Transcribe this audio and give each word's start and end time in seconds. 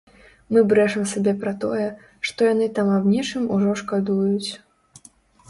Мы 0.55 0.61
брэшам 0.69 1.03
сабе 1.11 1.33
пра 1.43 1.53
тое, 1.65 1.85
што 2.29 2.39
яны 2.53 2.65
там 2.81 2.87
аб 2.97 3.05
нечым 3.13 3.43
ужо 3.59 3.77
шкадуюць. 3.85 4.49